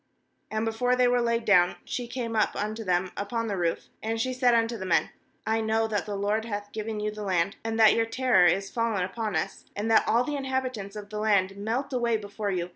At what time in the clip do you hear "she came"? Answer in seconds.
1.85-2.35